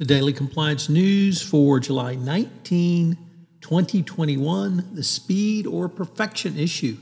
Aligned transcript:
The 0.00 0.06
Daily 0.06 0.32
Compliance 0.32 0.88
News 0.88 1.42
for 1.42 1.78
July 1.78 2.14
19, 2.14 3.18
2021, 3.60 4.88
the 4.94 5.02
speed 5.02 5.66
or 5.66 5.90
perfection 5.90 6.58
issue. 6.58 6.96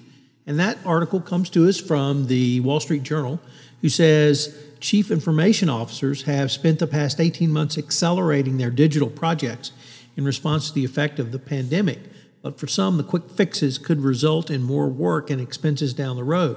And 0.48 0.58
that 0.58 0.78
article 0.84 1.20
comes 1.20 1.48
to 1.50 1.68
us 1.68 1.78
from 1.78 2.26
the 2.26 2.58
Wall 2.58 2.80
Street 2.80 3.04
Journal, 3.04 3.38
who 3.82 3.88
says 3.88 4.60
chief 4.80 5.12
information 5.12 5.68
officers 5.68 6.22
have 6.22 6.50
spent 6.50 6.80
the 6.80 6.88
past 6.88 7.20
18 7.20 7.52
months 7.52 7.78
accelerating 7.78 8.58
their 8.58 8.72
digital 8.72 9.10
projects 9.10 9.70
in 10.16 10.24
response 10.24 10.66
to 10.66 10.74
the 10.74 10.84
effect 10.84 11.20
of 11.20 11.30
the 11.30 11.38
pandemic. 11.38 12.00
But 12.42 12.58
for 12.58 12.66
some, 12.66 12.96
the 12.96 13.04
quick 13.04 13.30
fixes 13.30 13.78
could 13.78 14.00
result 14.00 14.50
in 14.50 14.64
more 14.64 14.88
work 14.88 15.30
and 15.30 15.40
expenses 15.40 15.94
down 15.94 16.16
the 16.16 16.24
road. 16.24 16.56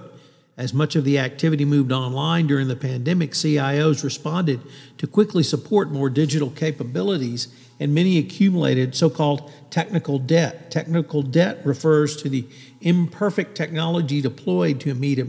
As 0.58 0.74
much 0.74 0.96
of 0.96 1.06
the 1.06 1.18
activity 1.18 1.66
moved 1.66 1.92
online 1.92 2.46
during 2.46 2.68
the 2.68 2.76
pandemic, 2.76 3.32
CIOs 3.32 4.04
responded 4.04 4.60
to 4.98 5.08
quickly 5.08 5.44
support 5.44 5.92
more 5.92 6.10
digital 6.10 6.50
capabilities, 6.50 7.48
and 7.80 7.96
many 7.96 8.18
accumulated 8.18 8.94
so 8.94 9.10
called 9.10 9.52
technical 9.72 10.20
debt. 10.20 10.70
Technical 10.70 11.24
debt 11.24 11.66
refers 11.66 12.16
to 12.18 12.30
the 12.30 12.46
imperfect 12.82 13.56
technology 13.56 14.22
deployed 14.22 14.80
to 14.82 14.94
meet, 14.94 15.26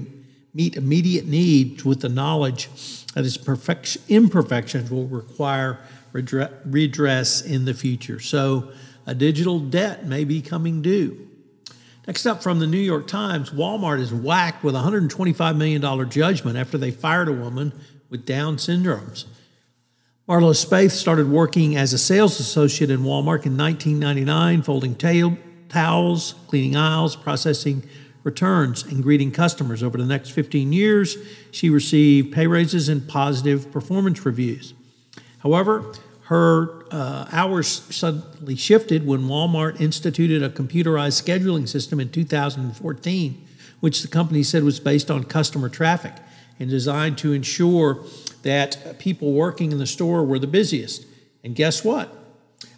meet 0.52 0.76
immediate 0.76 1.26
needs 1.26 1.84
with 1.84 2.00
the 2.00 2.08
knowledge 2.08 2.68
that 3.14 3.24
its 3.24 3.38
imperfections 4.08 4.90
will 4.90 5.06
require 5.06 5.78
redress 6.12 7.40
in 7.40 7.64
the 7.64 7.74
future. 7.74 8.20
So, 8.20 8.72
a 9.06 9.14
digital 9.14 9.58
debt 9.58 10.06
may 10.06 10.24
be 10.24 10.42
coming 10.42 10.82
due. 10.82 11.28
Next 12.06 12.26
up 12.26 12.42
from 12.42 12.58
the 12.58 12.66
New 12.66 12.78
York 12.78 13.06
Times, 13.06 13.50
Walmart 13.50 14.00
is 14.00 14.12
whacked 14.12 14.64
with 14.64 14.74
a 14.74 14.80
$125 14.80 15.56
million 15.56 16.10
judgment 16.10 16.58
after 16.58 16.76
they 16.76 16.90
fired 16.90 17.28
a 17.28 17.32
woman 17.32 17.72
with 18.10 18.26
Down 18.26 18.56
syndromes. 18.56 19.24
Marlo 20.28 20.52
Spaeth 20.52 20.92
started 20.92 21.28
working 21.28 21.76
as 21.76 21.92
a 21.92 21.98
sales 21.98 22.40
associate 22.40 22.90
in 22.90 23.00
Walmart 23.00 23.46
in 23.46 23.56
1999, 23.56 24.62
folding 24.62 24.96
towels, 25.68 26.34
cleaning 26.48 26.76
aisles, 26.76 27.14
processing 27.14 27.84
returns, 28.24 28.82
and 28.84 29.02
greeting 29.02 29.30
customers. 29.30 29.82
Over 29.82 29.98
the 29.98 30.06
next 30.06 30.30
15 30.30 30.72
years, 30.72 31.16
she 31.50 31.70
received 31.70 32.32
pay 32.32 32.46
raises 32.46 32.88
and 32.88 33.06
positive 33.08 33.70
performance 33.70 34.24
reviews. 34.24 34.74
However, 35.38 35.92
her 36.22 36.81
uh, 36.92 37.26
hours 37.32 37.68
suddenly 37.68 38.54
shifted 38.54 39.06
when 39.06 39.22
Walmart 39.22 39.80
instituted 39.80 40.42
a 40.42 40.50
computerized 40.50 41.22
scheduling 41.22 41.68
system 41.68 41.98
in 41.98 42.10
2014, 42.10 43.46
which 43.80 44.02
the 44.02 44.08
company 44.08 44.42
said 44.42 44.62
was 44.62 44.78
based 44.78 45.10
on 45.10 45.24
customer 45.24 45.68
traffic 45.68 46.12
and 46.60 46.68
designed 46.68 47.18
to 47.18 47.32
ensure 47.32 48.04
that 48.42 48.98
people 48.98 49.32
working 49.32 49.72
in 49.72 49.78
the 49.78 49.86
store 49.86 50.22
were 50.22 50.38
the 50.38 50.46
busiest. 50.46 51.06
And 51.42 51.54
guess 51.54 51.82
what? 51.82 52.14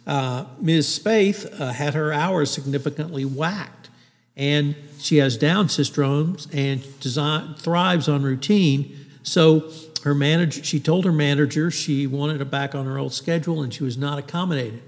Uh, 0.07 0.45
Ms. 0.59 0.99
Spaeth 0.99 1.59
uh, 1.59 1.71
had 1.73 1.93
her 1.93 2.13
hours 2.13 2.51
significantly 2.51 3.25
whacked, 3.25 3.89
and 4.37 4.75
she 4.99 5.17
has 5.17 5.37
Down 5.37 5.67
syndrome 5.69 6.37
and 6.53 6.99
design, 6.99 7.55
thrives 7.55 8.07
on 8.07 8.23
routine. 8.23 8.97
So 9.23 9.71
her 10.05 10.13
manager, 10.13 10.63
she 10.63 10.79
told 10.79 11.03
her 11.03 11.11
manager 11.11 11.71
she 11.71 12.05
wanted 12.05 12.39
it 12.39 12.51
back 12.51 12.75
on 12.75 12.85
her 12.85 12.99
old 12.99 13.11
schedule 13.11 13.63
and 13.63 13.73
she 13.73 13.83
was 13.83 13.97
not 13.97 14.19
accommodated. 14.19 14.83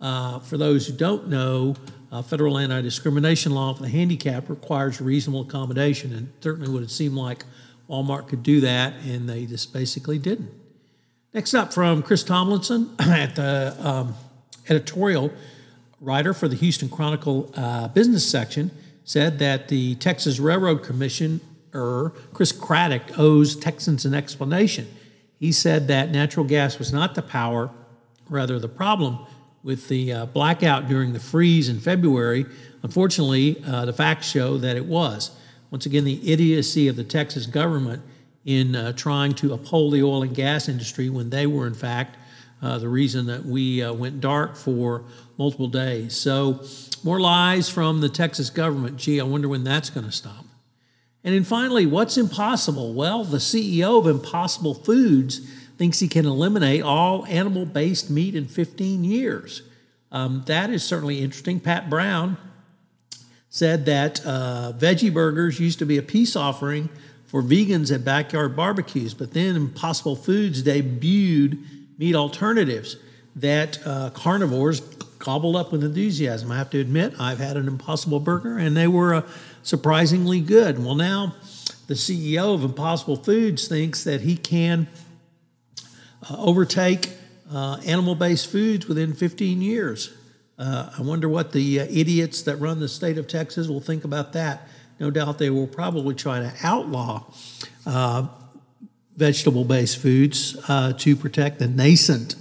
Uh, 0.00 0.40
for 0.40 0.58
those 0.58 0.88
who 0.88 0.92
don't 0.92 1.28
know, 1.28 1.76
uh, 2.10 2.20
federal 2.20 2.58
anti 2.58 2.80
discrimination 2.82 3.52
law 3.52 3.72
for 3.72 3.84
the 3.84 3.88
handicap 3.88 4.48
requires 4.48 5.00
reasonable 5.00 5.42
accommodation, 5.42 6.12
and 6.12 6.32
certainly 6.40 6.68
would 6.68 6.82
it 6.82 6.90
seem 6.90 7.16
like 7.16 7.44
Walmart 7.88 8.26
could 8.26 8.42
do 8.42 8.60
that, 8.60 8.94
and 9.04 9.28
they 9.28 9.46
just 9.46 9.72
basically 9.72 10.18
didn't. 10.18 10.50
Next 11.32 11.54
up, 11.54 11.72
from 11.72 12.02
Chris 12.02 12.24
Tomlinson 12.24 12.94
at 12.98 13.36
the 13.36 13.76
um, 13.80 14.14
editorial 14.68 15.32
writer 16.00 16.34
for 16.34 16.48
the 16.48 16.56
Houston 16.56 16.88
Chronicle 16.88 17.52
uh, 17.56 17.88
business 17.88 18.28
section, 18.28 18.70
said 19.04 19.38
that 19.38 19.68
the 19.68 19.94
Texas 19.94 20.38
Railroad 20.40 20.82
Commission 20.82 21.40
Chris 22.32 22.52
Craddick 22.52 23.18
owes 23.18 23.56
Texans 23.56 24.04
an 24.04 24.14
explanation. 24.14 24.86
He 25.38 25.52
said 25.52 25.88
that 25.88 26.10
natural 26.10 26.46
gas 26.46 26.78
was 26.78 26.92
not 26.92 27.14
the 27.14 27.22
power, 27.22 27.70
rather 28.28 28.58
the 28.58 28.68
problem 28.68 29.18
with 29.62 29.88
the 29.88 30.12
uh, 30.12 30.26
blackout 30.26 30.88
during 30.88 31.12
the 31.12 31.20
freeze 31.20 31.68
in 31.68 31.80
February. 31.80 32.46
Unfortunately, 32.82 33.62
uh, 33.66 33.84
the 33.84 33.92
facts 33.92 34.28
show 34.28 34.56
that 34.58 34.76
it 34.76 34.86
was. 34.86 35.32
Once 35.70 35.86
again, 35.86 36.04
the 36.04 36.32
idiocy 36.32 36.88
of 36.88 36.96
the 36.96 37.04
Texas 37.04 37.46
government 37.46 38.02
in 38.44 38.76
uh, 38.76 38.92
trying 38.92 39.34
to 39.34 39.52
uphold 39.52 39.92
the 39.92 40.02
oil 40.02 40.22
and 40.22 40.34
gas 40.34 40.68
industry 40.68 41.10
when 41.10 41.28
they 41.30 41.46
were, 41.46 41.66
in 41.66 41.74
fact, 41.74 42.16
uh, 42.62 42.78
the 42.78 42.88
reason 42.88 43.26
that 43.26 43.44
we 43.44 43.82
uh, 43.82 43.92
went 43.92 44.20
dark 44.20 44.56
for 44.56 45.04
multiple 45.36 45.68
days. 45.68 46.16
So, 46.16 46.64
more 47.04 47.20
lies 47.20 47.68
from 47.68 48.00
the 48.00 48.08
Texas 48.08 48.48
government. 48.48 48.96
Gee, 48.96 49.20
I 49.20 49.24
wonder 49.24 49.48
when 49.48 49.64
that's 49.64 49.90
going 49.90 50.06
to 50.06 50.12
stop. 50.12 50.45
And 51.26 51.34
then 51.34 51.42
finally, 51.42 51.86
what's 51.86 52.16
impossible? 52.16 52.94
Well, 52.94 53.24
the 53.24 53.38
CEO 53.38 53.98
of 53.98 54.06
Impossible 54.06 54.74
Foods 54.74 55.40
thinks 55.76 55.98
he 55.98 56.06
can 56.06 56.24
eliminate 56.24 56.82
all 56.82 57.26
animal 57.26 57.66
based 57.66 58.08
meat 58.08 58.36
in 58.36 58.46
15 58.46 59.02
years. 59.02 59.62
Um, 60.12 60.44
that 60.46 60.70
is 60.70 60.84
certainly 60.84 61.20
interesting. 61.20 61.58
Pat 61.58 61.90
Brown 61.90 62.36
said 63.48 63.86
that 63.86 64.24
uh, 64.24 64.72
veggie 64.78 65.12
burgers 65.12 65.58
used 65.58 65.80
to 65.80 65.84
be 65.84 65.98
a 65.98 66.02
peace 66.02 66.36
offering 66.36 66.88
for 67.24 67.42
vegans 67.42 67.92
at 67.92 68.04
backyard 68.04 68.54
barbecues, 68.54 69.12
but 69.12 69.32
then 69.34 69.56
Impossible 69.56 70.14
Foods 70.14 70.62
debuted 70.62 71.58
meat 71.98 72.14
alternatives 72.14 72.98
that 73.34 73.84
uh, 73.84 74.10
carnivores 74.10 74.78
gobbled 75.26 75.56
up 75.56 75.72
with 75.72 75.82
enthusiasm. 75.82 76.52
I 76.52 76.56
have 76.56 76.70
to 76.70 76.78
admit, 76.78 77.12
I've 77.18 77.40
had 77.40 77.56
an 77.56 77.66
Impossible 77.66 78.20
Burger, 78.20 78.58
and 78.58 78.76
they 78.76 78.86
were 78.86 79.12
uh, 79.12 79.22
surprisingly 79.64 80.40
good. 80.40 80.78
Well, 80.78 80.94
now 80.94 81.34
the 81.88 81.94
CEO 81.94 82.54
of 82.54 82.62
Impossible 82.62 83.16
Foods 83.16 83.66
thinks 83.66 84.04
that 84.04 84.20
he 84.20 84.36
can 84.36 84.86
uh, 86.30 86.36
overtake 86.38 87.10
uh, 87.52 87.80
animal 87.84 88.14
based 88.14 88.46
foods 88.46 88.86
within 88.86 89.14
15 89.14 89.60
years. 89.60 90.16
Uh, 90.60 90.90
I 90.96 91.02
wonder 91.02 91.28
what 91.28 91.50
the 91.50 91.80
uh, 91.80 91.86
idiots 91.90 92.42
that 92.42 92.58
run 92.58 92.78
the 92.78 92.88
state 92.88 93.18
of 93.18 93.26
Texas 93.26 93.66
will 93.66 93.80
think 93.80 94.04
about 94.04 94.32
that. 94.34 94.68
No 95.00 95.10
doubt 95.10 95.38
they 95.38 95.50
will 95.50 95.66
probably 95.66 96.14
try 96.14 96.38
to 96.38 96.52
outlaw 96.62 97.24
uh, 97.84 98.28
vegetable 99.16 99.64
based 99.64 99.98
foods 99.98 100.52
to 100.98 101.16
protect 101.16 101.58
the 101.58 101.66
nascent 101.66 102.36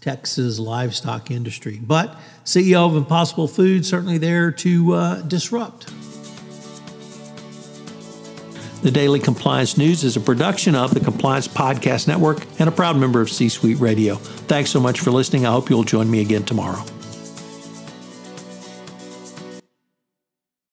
Texas 0.00 0.58
livestock 0.58 1.30
industry. 1.30 1.78
But 1.82 2.16
CEO 2.44 2.86
of 2.86 2.96
Impossible 2.96 3.48
Foods 3.48 3.88
certainly 3.88 4.18
there 4.18 4.50
to 4.52 4.92
uh, 4.94 5.22
disrupt. 5.22 5.92
The 8.82 8.90
Daily 8.90 9.20
Compliance 9.20 9.76
News 9.76 10.04
is 10.04 10.16
a 10.16 10.20
production 10.20 10.74
of 10.74 10.94
the 10.94 11.00
Compliance 11.00 11.46
Podcast 11.46 12.08
Network 12.08 12.46
and 12.58 12.66
a 12.66 12.72
proud 12.72 12.96
member 12.96 13.20
of 13.20 13.30
C 13.30 13.50
Suite 13.50 13.78
Radio. 13.78 14.14
Thanks 14.14 14.70
so 14.70 14.80
much 14.80 15.00
for 15.00 15.10
listening. 15.10 15.44
I 15.44 15.52
hope 15.52 15.68
you'll 15.68 15.84
join 15.84 16.10
me 16.10 16.22
again 16.22 16.44
tomorrow. 16.44 16.82